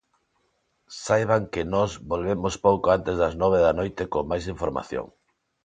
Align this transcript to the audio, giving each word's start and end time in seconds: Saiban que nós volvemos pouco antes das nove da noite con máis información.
Saiban 1.01 1.43
que 1.53 1.61
nós 1.73 1.89
volvemos 2.11 2.53
pouco 2.65 2.85
antes 2.97 3.15
das 3.21 3.33
nove 3.41 3.57
da 3.65 3.73
noite 3.79 4.03
con 4.13 4.23
máis 4.31 4.45
información. 4.53 5.05